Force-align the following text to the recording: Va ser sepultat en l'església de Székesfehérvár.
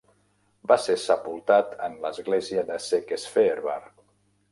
Va 0.69 0.77
ser 0.85 0.95
sepultat 1.01 1.75
en 1.89 1.97
l'església 2.05 2.63
de 2.71 2.79
Székesfehérvár. 2.87 3.79